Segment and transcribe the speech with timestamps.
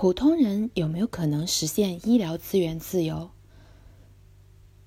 [0.00, 3.28] 普通人有没有可能实现医疗资源自由？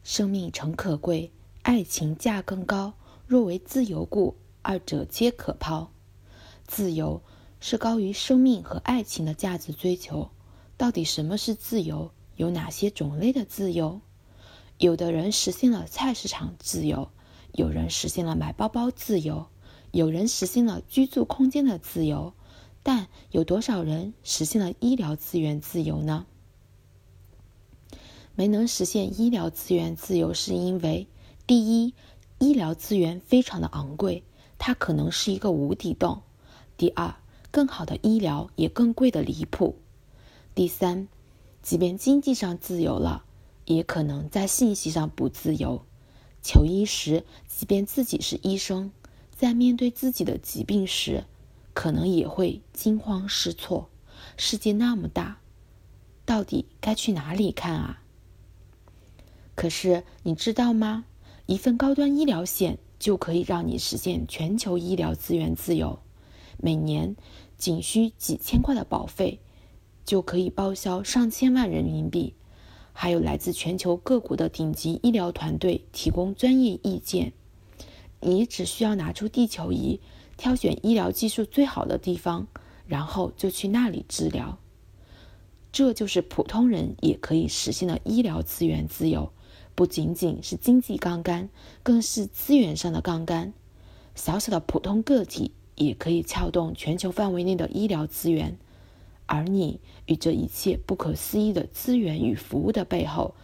[0.01, 2.95] 生命诚可贵，爱情价更高。
[3.27, 5.91] 若为自由故，二者皆可抛。
[6.65, 7.21] 自由
[7.59, 10.31] 是高于生命和爱情的价值追求。
[10.77, 12.09] 到底什么是自由？
[12.35, 14.01] 有哪些种类的自由？
[14.79, 17.11] 有的人实现了菜市场自由，
[17.51, 19.45] 有人实现了买包包自由，
[19.91, 22.33] 有人实现了居住空间的自由。
[22.83, 26.25] 但有多少人实现了医疗资源自由呢？
[28.35, 31.07] 没能实现医疗资源自由，是因为
[31.47, 31.93] 第一，
[32.39, 34.23] 医疗资源非常的昂贵，
[34.57, 36.23] 它可能是一个无底洞；
[36.75, 37.15] 第二，
[37.51, 39.75] 更好的医疗也更贵的离谱；
[40.53, 41.07] 第三，
[41.61, 43.23] 即便经济上自由了，
[43.65, 45.85] 也可能在信息上不自由。
[46.41, 48.91] 求医时，即便自己是医生，
[49.35, 51.23] 在面对自己的疾病时，
[51.73, 53.89] 可能也会惊慌失措。
[54.37, 55.39] 世界那么大，
[56.25, 58.03] 到底该去哪里看啊？
[59.55, 61.05] 可是你知道吗？
[61.45, 65.99] 一份高端医疗险就可以让你实现全球医疗资源自由。
[66.57, 67.15] 每年
[67.57, 69.41] 仅需几千块的保费，
[70.05, 72.33] 就可以报销上千万人民币。
[72.93, 77.33] 还有来自全球各国的顶级医疗团队提供专业意见。
[78.25, 79.99] 你只需要拿出地球仪。
[80.35, 82.47] 挑选医疗技术最好的地方，
[82.87, 84.57] 然后就去那里治疗。
[85.71, 89.31] 这就是普通人也可以实现的医疗资源自由，
[89.75, 91.49] 不仅仅是经济杠杆，
[91.83, 93.53] 更是资源上的杠杆。
[94.15, 98.57] 小小的普通个体也可以撬动全球范围内的医疗资源，
[99.27, 103.35] 而你与这一切不可思议的资源与服务的背后，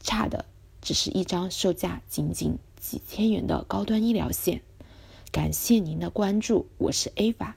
[0.00, 0.44] 差的
[0.82, 4.60] 只是一张售价仅仅几千元的高端医疗险。
[5.32, 7.56] 感谢您的关注，我是 A 法。